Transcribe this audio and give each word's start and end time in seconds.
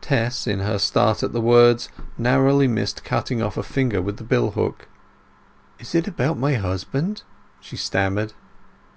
Tess, 0.00 0.48
in 0.48 0.58
her 0.58 0.80
start 0.80 1.22
at 1.22 1.32
the 1.32 1.40
words, 1.40 1.88
narrowly 2.18 2.66
missed 2.66 3.04
cutting 3.04 3.40
off 3.40 3.56
a 3.56 3.62
finger 3.62 4.02
with 4.02 4.16
the 4.16 4.24
bill 4.24 4.50
hook. 4.50 4.88
"Is 5.78 5.94
it 5.94 6.08
about 6.08 6.36
my 6.36 6.54
husband?" 6.54 7.22
she 7.60 7.76
stammered. 7.76 8.32